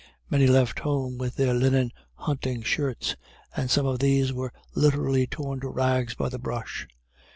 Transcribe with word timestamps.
Many 0.31 0.47
left 0.47 0.79
home 0.79 1.19
with 1.19 1.35
their 1.35 1.53
linen 1.53 1.91
hunting 2.15 2.63
shirts, 2.63 3.15
and 3.55 3.69
some 3.69 3.85
of 3.85 3.99
these 3.99 4.33
were 4.33 4.51
literally 4.73 5.27
torn 5.27 5.59
to 5.59 5.69
rags 5.69 6.15
by 6.15 6.29
the 6.29 6.39
brush. 6.39 6.87